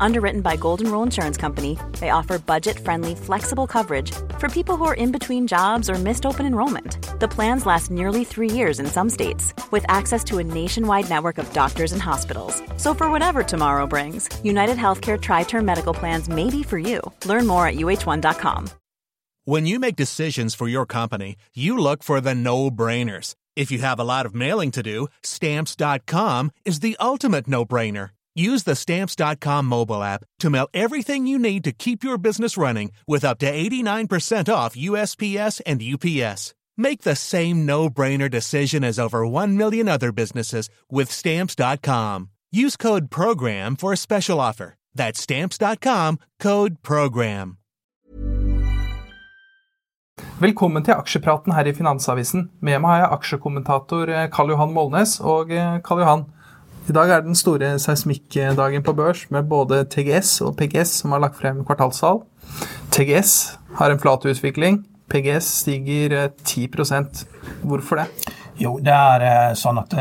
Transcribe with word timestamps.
Underwritten 0.00 0.40
by 0.40 0.56
Golden 0.56 0.90
Rule 0.90 1.02
Insurance 1.02 1.36
Company, 1.36 1.78
they 2.00 2.10
offer 2.10 2.38
budget 2.38 2.78
friendly, 2.78 3.14
flexible 3.14 3.66
coverage 3.66 4.12
for 4.38 4.48
people 4.48 4.76
who 4.76 4.84
are 4.84 4.94
in 4.94 5.12
between 5.12 5.46
jobs 5.46 5.88
or 5.90 5.94
missed 5.94 6.26
open 6.26 6.46
enrollment. 6.46 6.98
The 7.20 7.28
plans 7.28 7.66
last 7.66 7.90
nearly 7.90 8.24
three 8.24 8.50
years 8.50 8.80
in 8.80 8.86
some 8.86 9.10
states, 9.10 9.54
with 9.70 9.84
access 9.88 10.22
to 10.24 10.38
a 10.38 10.44
nationwide 10.44 11.08
network 11.08 11.38
of 11.38 11.52
doctors 11.52 11.92
and 11.92 12.02
hospitals. 12.02 12.62
So, 12.76 12.94
for 12.94 13.10
whatever 13.10 13.42
tomorrow 13.42 13.86
brings, 13.86 14.28
United 14.44 14.76
Healthcare 14.76 15.20
Tri 15.20 15.44
Term 15.44 15.64
Medical 15.64 15.94
Plans 15.94 16.28
may 16.28 16.50
be 16.50 16.62
for 16.62 16.78
you. 16.78 17.00
Learn 17.24 17.46
more 17.46 17.66
at 17.66 17.76
uh1.com. 17.76 18.70
When 19.44 19.64
you 19.64 19.78
make 19.78 19.94
decisions 19.94 20.56
for 20.56 20.66
your 20.66 20.86
company, 20.86 21.36
you 21.54 21.78
look 21.78 22.02
for 22.02 22.20
the 22.20 22.34
no 22.34 22.68
brainers. 22.68 23.36
If 23.54 23.70
you 23.70 23.78
have 23.78 24.00
a 24.00 24.04
lot 24.04 24.26
of 24.26 24.34
mailing 24.34 24.72
to 24.72 24.82
do, 24.82 25.06
stamps.com 25.22 26.50
is 26.64 26.80
the 26.80 26.96
ultimate 27.00 27.46
no 27.46 27.64
brainer. 27.64 28.10
Use 28.36 28.64
the 28.64 28.76
Stamps.com 28.76 29.64
mobile 29.64 30.02
app 30.02 30.22
to 30.40 30.50
mail 30.50 30.68
everything 30.74 31.26
you 31.26 31.38
need 31.38 31.64
to 31.64 31.72
keep 31.72 32.04
your 32.04 32.18
business 32.18 32.58
running 32.58 32.92
with 33.08 33.24
up 33.24 33.38
to 33.38 33.50
89% 33.50 34.52
off 34.52 34.76
USPS 34.76 35.62
and 35.64 35.82
UPS. 35.82 36.54
Make 36.76 37.00
the 37.02 37.16
same 37.16 37.64
no 37.64 37.88
brainer 37.88 38.30
decision 38.30 38.84
as 38.84 38.98
over 38.98 39.26
1 39.26 39.56
million 39.56 39.88
other 39.88 40.12
businesses 40.12 40.68
with 40.90 41.10
Stamps.com. 41.10 42.28
Use 42.52 42.76
code 42.76 43.10
PROGRAM 43.10 43.76
for 43.76 43.94
a 43.94 43.96
special 43.96 44.38
offer. 44.38 44.74
That's 44.94 45.18
Stamps.com 45.18 46.18
code 46.38 46.82
PROGRAM. 46.82 47.56
Velkommen 50.40 50.84
til 50.84 50.92
aksjepraten 50.92 51.52
her 51.56 51.64
i 51.64 51.72
Finansavisen. 51.72 52.50
Med 52.60 52.80
meg 52.84 52.90
har 52.90 52.98
jeg 53.02 53.12
aksjekommentator 53.16 54.10
eh, 54.12 54.26
Karl 54.32 54.52
Johan 54.52 54.72
Molnes. 54.76 55.14
Og 55.20 55.52
eh, 55.52 55.78
Karl 55.84 56.02
Johan, 56.04 56.24
i 56.86 56.94
dag 56.94 57.10
er 57.10 57.22
den 57.26 57.34
store 57.34 57.72
seismikkdagen 57.82 58.84
på 58.86 58.92
børs 58.94 59.24
med 59.34 59.48
både 59.50 59.80
TGS 59.90 60.40
og 60.46 60.52
PGS 60.58 61.00
som 61.00 61.14
har 61.14 61.22
lagt 61.24 61.38
frem 61.40 61.64
kvartalstall. 61.66 62.20
TGS 62.94 63.32
har 63.80 63.90
en 63.90 63.98
flat 63.98 64.22
utvikling. 64.30 64.84
PGS 65.10 65.48
stiger 65.64 66.28
10% 66.46 67.24
Hvorfor 67.66 67.98
det? 67.98 68.06
Jo, 68.62 68.76
det 68.78 68.94
er 68.94 69.58
sånn 69.58 69.82
at 69.82 69.96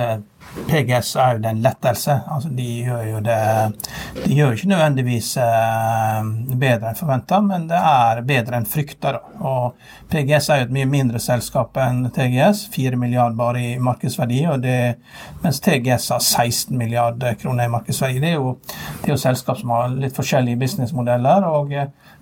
PGS 0.68 1.16
er 1.20 1.36
jo 1.36 1.42
den 1.44 1.60
lettelse. 1.64 2.16
Altså, 2.32 2.50
de 2.50 2.68
gjør 2.86 3.04
jo 3.10 3.20
det 3.26 3.40
De 4.24 4.38
gjør 4.38 4.56
ikke 4.56 4.70
nødvendigvis 4.72 5.32
eh, 5.44 6.30
bedre 6.56 6.92
enn 6.92 7.00
forventa, 7.00 7.42
men 7.44 7.68
det 7.70 7.80
er 7.80 8.22
bedre 8.28 8.60
enn 8.60 8.68
frykta. 8.70 9.16
Og 9.46 9.76
PGS 10.12 10.50
er 10.50 10.62
jo 10.62 10.68
et 10.70 10.76
mye 10.78 10.90
mindre 10.90 11.22
selskap 11.24 11.78
enn 11.84 12.08
TGS. 12.16 12.66
4 12.74 13.00
milliarder 13.00 13.38
bare 13.38 13.62
i 13.62 13.76
markedsverdi, 13.84 14.42
det, 14.64 14.78
mens 15.44 15.62
TGS 15.66 16.10
har 16.16 16.24
16 16.24 16.78
milliarder 16.78 17.36
kroner 17.42 17.68
i 17.68 17.76
markedsverdi. 17.76 18.24
Det 18.24 18.34
er 18.34 18.40
jo, 18.40 18.56
det 19.02 19.12
er 19.12 19.16
jo 19.16 19.22
selskap 19.22 19.60
som 19.60 19.76
har 19.76 19.94
litt 19.94 20.16
forskjellige 20.16 20.62
businessmodeller. 20.64 21.50
og 21.52 21.74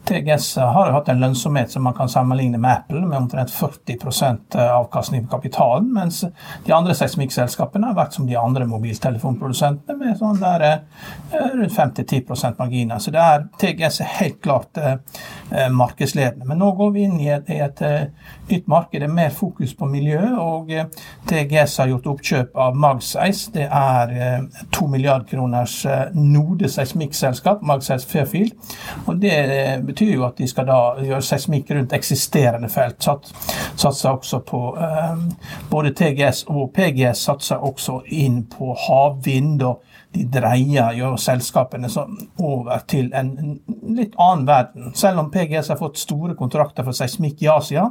TGS 0.05 0.55
har 0.55 0.87
jo 0.87 0.93
hatt 0.97 1.09
en 1.09 1.19
lønnsomhet 1.21 1.71
som 1.71 1.83
man 1.83 1.93
kan 1.93 2.09
sammenligne 2.09 2.57
med 2.57 2.71
Apple, 2.71 3.01
med 3.05 3.17
omtrent 3.17 3.51
40% 3.51 4.57
avkastning 4.59 5.27
på 5.27 5.37
kapitalen, 5.37 5.93
mens 5.93 6.25
de 6.65 6.73
andre 6.75 6.95
seismikkselskapene 6.97 7.87
har 7.87 7.95
vært 7.95 8.17
som 8.17 8.27
de 8.27 8.35
andre 8.39 8.67
mobiltelefonprodusentene, 8.67 9.95
med 9.99 10.17
sånn 10.19 10.41
der, 10.41 10.65
eh, 10.65 11.47
rundt 11.53 11.75
5-10% 11.75 12.59
marginer. 12.59 12.99
Så 12.99 13.11
det 13.11 13.21
er, 13.21 13.45
TGS 13.59 14.01
er 14.01 14.11
helt 14.19 14.41
klart 14.41 14.77
eh, 14.77 14.97
eh, 15.51 15.69
markedsledende. 15.69 16.45
Men 16.47 16.59
nå 16.59 16.71
går 16.75 16.91
vi 16.91 17.03
inn 17.07 17.19
i 17.19 17.29
et, 17.31 17.49
i 17.49 17.61
et 17.63 17.81
nytt 18.49 18.67
marked, 18.67 18.99
det 18.99 19.07
er 19.07 19.13
mer 19.13 19.29
fokus 19.29 19.73
på 19.73 19.87
miljø, 19.87 20.19
og 20.39 20.71
TGS 21.29 21.77
har 21.79 21.91
gjort 21.93 22.11
oppkjøp 22.13 22.59
av 22.59 22.75
Magseis. 22.75 23.45
Det 23.53 23.69
er 23.71 24.13
to 24.71 24.87
milliard 24.91 25.25
kroners 25.29 25.79
Node 26.13 26.69
seismikkselskap, 26.69 27.63
Magseis 27.63 28.05
Fairfield. 28.05 28.53
og 29.07 29.21
det 29.21 29.33
betyr 29.93 30.13
jo 30.17 30.25
at 30.27 30.41
de 30.41 30.49
skal 30.49 30.67
da 30.67 30.79
gjøre 30.99 31.21
seismikk 31.23 31.71
rundt 31.77 31.93
eksisterende 31.93 32.69
felt. 32.73 33.05
Satser 33.77 34.11
også 34.11 34.41
på 34.47 34.61
um, 34.75 35.25
Både 35.69 35.93
TGS 35.93 36.45
og 36.49 36.73
PGS 36.75 37.25
satser 37.29 37.63
også 37.63 38.01
inn 38.11 38.43
på 38.51 38.73
havvind. 38.87 39.61
og 39.63 39.83
de 40.13 40.23
dreier 40.29 40.93
jo 40.93 41.15
selskapene 41.17 41.89
over 42.37 42.83
til 42.89 43.07
en 43.17 43.31
litt 43.97 44.13
annen 44.21 44.45
verden. 44.45 44.91
Selv 44.95 45.23
om 45.23 45.31
PGS 45.33 45.71
har 45.73 45.79
fått 45.79 45.97
store 45.97 46.35
kontrakter 46.37 46.85
for 46.85 46.93
seismikk 46.93 47.41
i 47.41 47.49
Asia, 47.49 47.87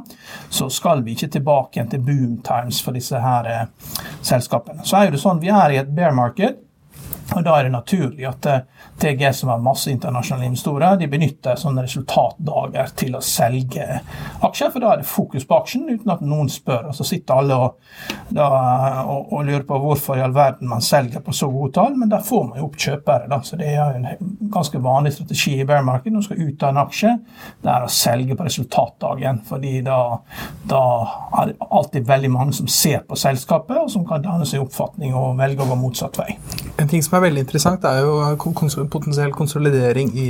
så 0.49 0.69
skal 0.71 1.03
vi 1.03 1.17
ikke 1.17 1.33
tilbake 1.35 1.79
igjen 1.79 1.91
til 1.91 2.05
boom 2.07 2.37
times 2.45 2.79
for 2.85 2.95
disse 2.95 3.19
her 3.19 3.49
eh, 3.51 3.65
selskapene. 4.23 4.85
Så 4.87 5.01
er 5.01 5.11
det 5.11 5.19
sånn, 5.19 5.43
Vi 5.43 5.51
er 5.51 5.75
i 5.75 5.81
et 5.81 5.91
bear 5.91 6.15
market. 6.15 6.62
Og 7.33 7.43
Da 7.43 7.57
er 7.57 7.67
det 7.67 7.73
naturlig 7.73 8.27
at 8.29 8.47
TGS 8.99 9.23
TG, 9.23 9.33
som 9.33 9.49
har 9.49 9.57
masse 9.57 9.91
internasjonale 9.91 10.45
investorer, 10.45 10.97
de 10.97 11.07
benytter 11.07 11.57
sånne 11.59 11.83
resultatdager 11.85 12.93
til 12.97 13.15
å 13.17 13.21
selge 13.23 13.85
aksjer, 14.43 14.71
for 14.73 14.83
da 14.83 14.93
er 14.93 15.01
det 15.01 15.09
fokus 15.09 15.45
på 15.47 15.57
aksjen 15.57 15.89
uten 15.89 16.13
at 16.13 16.23
noen 16.25 16.49
spør. 16.51 16.89
Og 16.89 16.95
Så 16.95 17.07
sitter 17.07 17.41
alle 17.41 17.55
og, 17.55 17.77
da, 18.29 18.47
og, 19.03 19.33
og 19.33 19.45
lurer 19.47 19.65
på 19.67 19.79
hvorfor 19.79 20.19
i 20.19 20.23
all 20.25 20.35
verden 20.35 20.69
man 20.69 20.83
selger 20.83 21.23
på 21.23 21.33
så 21.35 21.49
gode 21.51 21.73
tall, 21.77 21.97
men 21.97 22.11
der 22.11 22.23
får 22.23 22.47
man 22.49 22.59
jo 22.59 22.69
opp 22.69 22.77
kjøpere. 22.79 23.29
Da. 23.31 23.41
Så 23.43 23.59
Det 23.59 23.71
er 23.73 23.97
en 23.97 24.37
ganske 24.53 24.81
vanlig 24.83 25.13
strategi 25.17 25.59
i 25.59 25.67
bear 25.67 25.83
market 25.83 26.11
når 26.11 26.21
man 26.21 26.27
skal 26.27 26.43
ut 26.43 26.63
av 26.63 26.73
en 26.73 26.83
aksje, 26.83 27.13
det 27.63 27.73
er 27.73 27.87
å 27.87 27.91
selge 27.91 28.37
på 28.37 28.47
resultatdagen. 28.47 29.41
fordi 29.47 29.81
da, 29.81 29.99
da 30.69 30.83
er 31.41 31.51
det 31.51 31.57
alltid 31.69 32.07
veldig 32.07 32.31
mange 32.31 32.53
som 32.53 32.67
ser 32.67 33.03
på 33.07 33.17
selskapet, 33.19 33.77
og 33.77 33.91
som 33.91 34.05
kan 34.07 34.23
danne 34.23 34.45
seg 34.45 34.63
oppfatning 34.63 35.15
og 35.15 35.37
velge 35.39 35.63
å 35.63 35.71
gå 35.73 35.79
motsatt 35.79 36.19
vei. 36.21 36.37
En 36.81 36.89
ting 36.89 37.03
som 37.05 37.17
er 37.17 37.27
veldig 37.27 37.43
interessant, 37.45 37.83
er 37.85 37.99
jo 38.01 38.85
potensiell 38.91 39.31
konsolidering 39.31 40.09
i, 40.17 40.29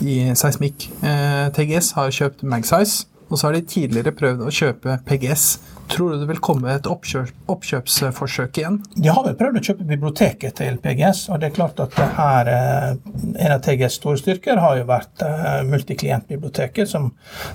i 0.00 0.14
seismikk. 0.34 0.88
Eh, 1.04 1.50
TGS 1.56 1.92
har 1.98 2.14
kjøpt 2.16 2.42
Magsize, 2.48 3.04
og 3.30 3.38
så 3.38 3.46
har 3.46 3.54
de 3.54 3.66
tidligere 3.66 4.12
prøvd 4.16 4.42
å 4.42 4.52
kjøpe 4.54 4.96
PGS. 5.06 5.44
Tror 5.90 6.12
du 6.12 6.20
det 6.20 6.26
vil 6.28 6.40
komme 6.42 6.70
et 6.70 6.86
oppkjøp, 6.86 7.30
oppkjøpsforsøk 7.50 8.58
igjen? 8.60 8.78
De 8.94 9.10
har 9.10 9.24
vel 9.26 9.36
prøvd 9.38 9.58
å 9.58 9.62
kjøpe 9.68 9.86
biblioteket 9.86 10.58
til 10.60 10.78
PGS, 10.82 11.24
og 11.30 11.40
det 11.42 11.50
er 11.50 11.56
klart 11.56 11.82
at 11.82 11.96
her, 12.18 12.50
eh, 12.50 12.90
en 13.30 13.54
av 13.56 13.62
TGS 13.64 13.98
store 13.98 14.20
styrker 14.20 14.60
har 14.62 14.78
jo 14.78 14.86
vært 14.90 15.24
uh, 15.26 15.62
multiklientbiblioteket, 15.66 16.94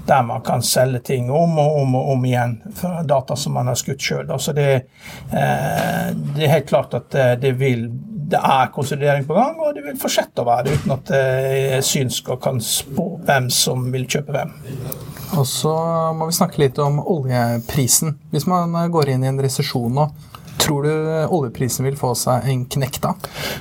der 0.07 0.27
man 0.27 0.43
kan 0.47 0.63
selge 0.63 1.03
ting 1.11 1.31
om 1.31 1.59
og 1.59 1.79
om 1.83 1.95
og 1.99 2.11
om 2.15 2.27
igjen 2.27 2.57
fra 2.75 3.03
data 3.07 3.37
som 3.39 3.55
man 3.55 3.71
har 3.71 3.79
skutt 3.79 4.03
sjøl. 4.03 4.31
Så 4.39 4.55
det, 4.55 4.69
uh, 5.31 6.11
det, 6.11 6.43
er 6.43 6.55
helt 6.57 6.71
klart 6.71 6.95
at 6.97 7.15
det 7.39 7.55
vil 7.59 7.87
det 8.25 8.39
er 8.39 8.71
konsolidering 8.73 9.25
på 9.27 9.35
gang, 9.37 9.59
og 9.61 9.75
det 9.75 9.83
vil 9.85 9.97
fortsette 10.01 10.41
å 10.41 10.47
være 10.47 10.67
det 10.67 10.79
uten 10.79 10.93
at 10.95 11.09
det 11.11 11.81
syns 11.85 12.15
synsk 12.15 12.31
og 12.33 12.41
kan 12.43 12.61
spå 12.63 13.05
hvem 13.25 13.49
som 13.53 13.85
vil 13.93 14.07
kjøpe 14.09 14.33
hvem. 14.35 14.53
Og 15.35 15.45
så 15.49 15.73
må 16.15 16.29
vi 16.29 16.37
snakke 16.37 16.61
litt 16.61 16.79
om 16.81 16.99
oljeprisen. 17.01 18.15
Hvis 18.31 18.47
man 18.49 18.73
går 18.91 19.13
inn 19.13 19.25
i 19.25 19.29
en 19.29 19.41
resesjon 19.41 19.93
nå, 19.93 20.07
Tror 20.57 20.83
du 20.83 21.25
oljeprisen 21.25 21.85
vil 21.85 21.97
få 21.97 22.13
seg 22.17 22.47
en 22.49 22.65
knekk 22.71 22.99
da? 23.03 23.13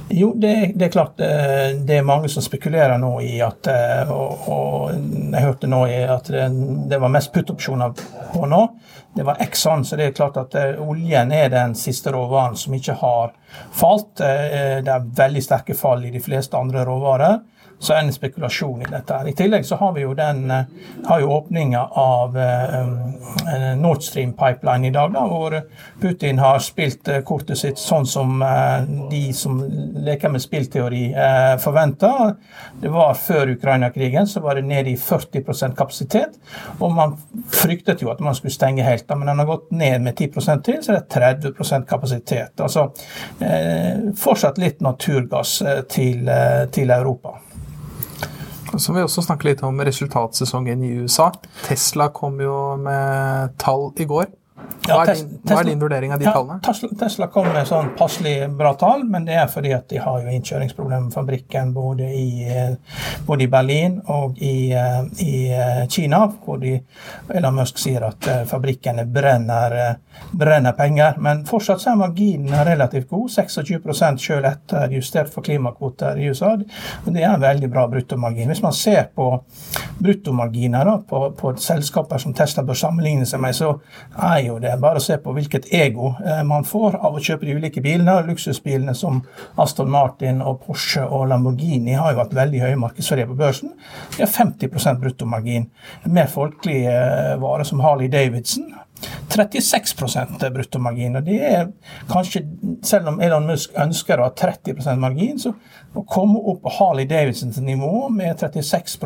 Jo, 0.09 0.33
det, 0.37 0.73
det, 0.75 0.89
er 0.89 0.93
klart 0.95 1.21
eh, 1.21 1.75
det 1.77 1.99
er 1.99 2.07
mange 2.07 2.31
som 2.33 2.45
spekulerer 2.45 2.99
nå 3.03 3.13
i 3.25 3.37
at 3.45 3.69
eh, 3.71 4.11
Og, 4.13 4.49
og 4.49 4.93
jeg 4.95 5.45
hørte 5.45 5.71
nå 5.71 5.85
at 5.89 6.31
det, 6.33 6.49
det 6.91 7.01
var 7.03 7.13
mest 7.13 7.33
puttopsjoner 7.35 7.97
på 8.33 8.47
nå. 8.51 8.63
Det 9.15 9.23
var 9.27 9.39
Exxon, 9.43 9.85
så 9.87 9.99
det 9.99 10.09
er 10.09 10.17
klart 10.17 10.39
at 10.41 10.55
eh, 10.59 10.81
oljen 10.83 11.33
er 11.35 11.51
den 11.53 11.75
siste 11.79 12.13
råvaren 12.15 12.57
som 12.59 12.75
ikke 12.75 12.99
har 13.03 13.35
falt. 13.75 14.17
Det 14.19 14.91
er 14.91 15.11
veldig 15.17 15.43
sterke 15.45 15.77
fall 15.79 16.03
i 16.07 16.11
de 16.15 16.23
fleste 16.23 16.59
andre 16.59 16.83
råvarer 16.89 17.43
så 17.85 17.95
er 17.95 18.03
det 18.03 18.09
en 18.09 18.17
spekulasjon 18.17 18.83
i 18.83 18.89
dette. 18.89 19.15
her. 19.15 19.29
I 19.29 19.35
tillegg 19.37 19.67
så 19.67 19.77
har 19.77 19.93
vi 19.93 20.05
jo 20.05 20.15
den 20.17 20.51
eh, 20.51 21.19
jo 21.21 21.31
åpninga 21.35 21.83
av 22.01 22.37
uh, 22.37 23.77
Nord 23.77 24.03
Stream 24.03 24.33
Pipeline 24.33 24.89
i 24.89 24.91
dag, 24.91 25.13
da, 25.13 25.25
hvor 25.29 25.57
Putin 26.01 26.39
har 26.39 26.59
spilt 26.65 27.09
kortet 27.27 27.61
sitt 27.61 27.79
sånn 27.79 28.07
som 28.09 28.43
de 29.11 29.21
som 29.37 29.61
leker 30.05 30.33
med 30.33 30.43
spillteori 30.43 31.03
forventa. 31.63 32.11
Det 32.81 32.91
var 32.93 33.15
Før 33.15 33.53
Ukraina-krigen 33.55 34.27
så 34.29 34.43
var 34.45 34.59
det 34.59 34.67
nede 34.69 34.91
i 34.91 34.97
40% 35.01 35.77
kapasitet, 35.79 36.37
og 36.79 36.93
man 36.97 37.17
fryktet 37.53 38.03
jo 38.03 38.11
at 38.13 38.21
man 38.25 38.37
skulle 38.37 38.55
stenge 38.55 38.85
helt. 38.87 39.07
Da, 39.09 39.17
men 39.17 39.31
den 39.31 39.43
har 39.43 39.49
gått 39.49 39.71
ned 39.73 40.05
med 40.05 40.19
10% 40.19 40.65
til, 40.67 40.83
så 40.85 40.97
det 40.97 41.03
er 41.05 41.41
30% 41.41 41.89
kapasitet. 41.89 42.61
Altså 42.61 42.89
fortsatt 44.21 44.61
litt 44.61 44.85
naturgass 44.85 45.59
til, 45.93 46.31
til 46.75 46.95
Europa. 46.95 47.39
Så 48.79 48.93
må 48.93 48.99
vi 48.99 49.05
også 49.07 49.25
snakke 49.25 49.51
litt 49.51 49.63
om 49.67 49.79
resultatsesongen 49.87 50.83
i 50.85 50.95
USA. 51.05 51.31
Tesla 51.67 52.09
kom 52.15 52.41
jo 52.43 52.57
med 52.81 53.55
tall 53.63 53.91
i 54.01 54.07
går. 54.11 54.33
Hva 54.85 55.01
er, 55.09 55.15
din, 55.17 55.39
hva 55.49 55.61
er 55.63 55.69
din 55.69 55.81
vurdering 55.81 56.13
av 56.13 56.21
de 56.21 56.27
ja, 56.27 56.33
tallene? 56.37 56.61
Tesla, 56.65 56.89
Tesla 57.01 57.29
kom 57.33 57.47
med 57.49 57.69
sånn 57.69 57.95
passelig 57.97 58.35
bra 58.57 58.75
tall, 58.81 59.07
men 59.09 59.25
det 59.25 59.39
er 59.41 59.47
fordi 59.49 59.73
at 59.73 59.87
de 59.89 60.01
har 60.03 60.21
jo 60.21 60.33
innkjøringsproblemer 60.35 61.07
med 61.07 61.15
fabrikken 61.15 61.73
både 61.73 62.09
i, 62.13 62.45
eh, 62.45 62.99
både 63.25 63.47
i 63.47 63.49
Berlin 63.53 63.97
og 64.13 64.37
i, 64.45 64.73
eh, 64.77 65.01
i, 65.25 65.35
eh, 65.57 65.87
Kina, 65.89 66.21
hvor 66.45 66.61
de, 66.61 66.75
Elon 67.33 67.57
Musk 67.57 67.81
sier 67.81 68.05
at 68.05 68.29
fabrikkene 68.51 69.07
brenner, 69.09 69.97
brenner 70.33 70.77
penger. 70.77 71.17
Men 71.19 71.45
fortsatt 71.49 71.81
så 71.81 71.95
er 71.95 72.03
marginen 72.03 72.67
relativt 72.69 73.09
god, 73.09 73.31
26 73.31 74.21
selv 74.21 74.51
etter 74.51 74.93
justert 74.93 75.33
for 75.33 75.45
klimakvoter 75.47 76.21
i 76.21 76.29
USA. 76.29 76.53
og 76.55 77.13
Det 77.13 77.23
er 77.23 77.33
en 77.33 77.41
veldig 77.41 77.71
bra 77.73 77.87
bruttomargin. 77.89 78.49
Hvis 78.53 78.63
man 78.63 78.73
ser 78.73 79.09
på 79.17 79.31
bruttomarginer 79.99 80.93
på, 81.09 81.25
på 81.37 81.55
selskaper 81.57 82.19
som 82.19 82.35
Tesla 82.35 82.63
bør 82.63 82.79
sammenligne 82.79 83.27
seg 83.27 83.41
med, 83.41 83.57
så 83.57 83.79
er 84.19 84.45
jo 84.45 84.54
det 84.63 84.75
bare 84.83 85.01
se 85.03 85.17
på 85.23 85.33
hvilket 85.37 85.69
ego 85.75 86.13
eh, 86.25 86.43
man 86.47 86.67
får 86.69 86.99
av 87.01 87.17
å 87.17 87.23
kjøpe 87.23 87.47
de 87.49 87.57
ulike 87.59 87.83
bilene. 87.85 88.15
Luksusbilene 88.29 88.95
som 88.99 89.23
Aston 89.61 89.91
Martin 89.91 90.43
og 90.45 90.63
Porsche 90.67 91.05
og 91.05 91.29
Lamborghini 91.31 91.97
har 91.99 92.15
jo 92.15 92.23
hatt 92.23 92.37
veldig 92.37 92.63
høye 92.65 92.81
markedsverdier 92.81 93.31
på 93.31 93.39
børsen. 93.39 93.75
De 94.17 94.25
har 94.25 94.33
50% 94.33 95.03
bruttomargin. 95.03 95.69
Mer 96.07 96.31
folkelige 96.33 96.95
eh, 96.95 97.37
varer 97.43 97.69
som 97.69 97.83
Harley 97.85 98.11
Davidson 98.13 98.73
36% 99.31 100.51
bruttomargin. 100.55 101.17
og 101.17 101.25
det 101.25 101.41
er 101.43 101.67
kanskje, 102.11 102.45
Selv 102.83 103.09
om 103.09 103.21
Elon 103.21 103.47
Musk 103.47 103.73
ønsker 103.79 104.21
å 104.21 104.29
ha 104.29 104.35
30% 104.35 105.01
margin, 105.01 105.39
så 105.39 105.55
å 105.95 106.03
komme 106.11 106.41
opp 106.51 106.63
på 106.65 106.73
Harley 106.79 107.07
Davidsons 107.07 107.61
nivå 107.63 108.09
med 108.11 108.41
36 108.41 108.99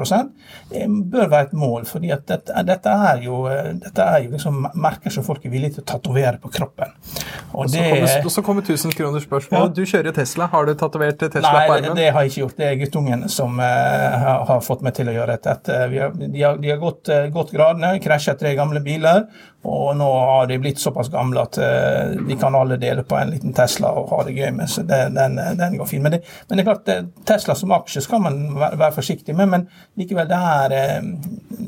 bør 1.12 1.28
være 1.28 1.48
et 1.48 1.52
mål. 1.52 1.84
fordi 1.84 2.10
at 2.10 2.24
dette, 2.28 2.62
dette 2.64 2.94
er 3.10 3.22
jo, 3.22 3.42
dette 3.82 4.02
er 4.02 4.24
jo 4.24 4.30
liksom 4.32 4.66
merker 4.74 5.12
som 5.12 5.24
folk 5.24 5.44
er 5.44 5.52
villige 5.52 5.76
til 5.76 5.84
å 5.84 5.88
tatovere 5.92 6.38
på 6.40 6.50
kroppen. 6.52 6.94
Og, 7.52 7.66
og, 7.66 7.70
så 7.70 7.82
kommer, 7.82 8.24
og 8.24 8.32
så 8.32 8.44
kommer 8.46 8.62
1000 8.62 8.96
kroner 8.96 9.24
spørsmål. 9.24 9.68
Ja. 9.68 9.74
Du 9.74 9.84
kjører 9.84 10.16
Tesla. 10.16 10.48
Har 10.52 10.68
du 10.68 10.74
tatovert 10.78 11.20
Tesla 11.20 11.52
Nei, 11.52 11.66
på 11.66 11.76
armen? 11.76 11.90
Nei, 11.92 12.00
det 12.00 12.08
har 12.14 12.24
jeg 12.24 12.32
ikke 12.32 12.42
gjort. 12.44 12.56
Det 12.58 12.68
er 12.68 12.80
guttungen 12.82 13.28
som 13.32 13.60
uh, 13.60 13.66
har, 13.66 14.42
har, 14.48 14.64
fått 14.64 14.84
meg 14.86 14.96
til 14.96 15.12
å 15.12 15.16
gjøre 15.18 15.36
dette. 15.36 15.78
de, 15.92 16.40
har, 16.42 16.58
de 16.60 16.72
har 16.72 16.80
gått, 16.82 17.12
uh, 17.12 17.28
gått 17.34 17.52
gradene, 17.54 17.94
krasjet 18.04 18.40
tre 18.40 18.54
gamle 18.58 18.82
biler. 18.84 19.26
Og 19.68 19.90
nå 19.98 20.07
har 20.12 20.46
de 20.46 20.58
blitt 20.58 20.80
såpass 20.80 21.10
gamle 21.12 21.42
at 21.42 21.58
uh, 21.58 22.14
de 22.28 22.36
kan 22.40 22.54
alle 22.54 22.78
dele 22.80 23.04
på 23.06 23.16
en 23.18 23.32
liten 23.32 23.54
Tesla 23.56 23.90
og 23.96 24.10
ha 24.12 24.22
det 24.26 24.36
gøy 24.36 24.50
med. 24.56 24.70
Så 24.70 24.84
det, 24.86 25.00
den, 25.16 25.36
den, 25.58 25.76
går 25.78 25.90
fint. 25.90 26.04
Men 26.04 26.16
det, 26.16 26.22
men 26.48 26.58
det, 26.58 26.64
er 26.64 26.68
klart, 26.70 26.90
eh, 26.92 27.04
Tesla 27.28 27.56
som 27.58 27.74
aksje 27.76 28.04
skal 28.04 28.22
man 28.24 28.40
være, 28.56 28.78
være 28.80 28.96
forsiktig 29.00 29.36
med, 29.36 29.52
men 29.52 29.66
likevel, 29.98 30.30
det 30.30 30.40
er, 30.54 30.76
uh, 31.02 31.60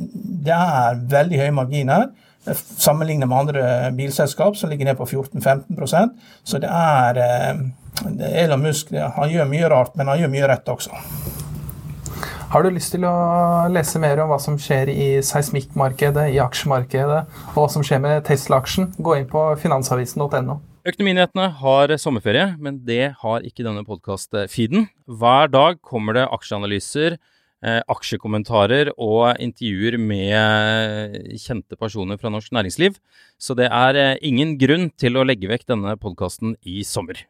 det 0.46 0.56
er 0.56 1.04
veldig 1.18 1.42
høye 1.44 1.56
marginer. 1.60 2.08
Sammenlignet 2.50 3.28
med 3.28 3.36
andre 3.36 3.64
bilselskap 3.96 4.56
som 4.56 4.70
ligger 4.72 4.88
ned 4.88 4.96
på 4.96 5.04
14-15% 5.04 6.14
Så 6.48 6.58
det 6.62 6.70
er 6.72 7.20
Elon 8.30 8.64
Musk 8.64 8.94
han 8.96 9.28
gjør 9.28 9.50
mye 9.50 9.68
rart, 9.68 9.92
men 10.00 10.08
han 10.08 10.22
gjør 10.22 10.32
mye 10.32 10.48
rett 10.48 10.72
også. 10.72 11.04
Har 12.50 12.64
du 12.66 12.72
lyst 12.74 12.90
til 12.90 13.04
å 13.06 13.14
lese 13.70 14.00
mer 14.02 14.18
om 14.24 14.32
hva 14.32 14.36
som 14.42 14.56
skjer 14.58 14.88
i 14.90 15.04
seismikkmarkedet, 15.22 16.32
i 16.34 16.40
aksjemarkedet, 16.42 17.20
og 17.52 17.54
hva 17.54 17.66
som 17.70 17.84
skjer 17.86 18.00
med 18.02 18.24
Tesla-aksjen, 18.26 18.88
gå 18.98 19.20
inn 19.20 19.28
på 19.30 19.44
finansavisen.no. 19.62 20.56
Økonominyhetene 20.90 21.46
har 21.60 21.94
sommerferie, 22.02 22.48
men 22.58 22.82
det 22.88 23.12
har 23.22 23.46
ikke 23.46 23.62
denne 23.68 23.86
podkast-feeden. 23.86 24.88
Hver 25.06 25.54
dag 25.54 25.78
kommer 25.86 26.18
det 26.18 26.26
aksjeanalyser, 26.26 27.20
eh, 27.62 27.80
aksjekommentarer 27.86 28.90
og 28.96 29.38
intervjuer 29.38 30.00
med 30.02 31.38
kjente 31.38 31.78
personer 31.78 32.18
fra 32.18 32.34
norsk 32.34 32.50
næringsliv, 32.50 32.98
så 33.38 33.54
det 33.54 33.70
er 33.70 33.94
eh, 33.94 34.16
ingen 34.26 34.58
grunn 34.58 34.90
til 34.98 35.22
å 35.22 35.22
legge 35.22 35.54
vekk 35.54 35.70
denne 35.70 35.94
podkasten 36.02 36.58
i 36.66 36.82
sommer. 36.82 37.29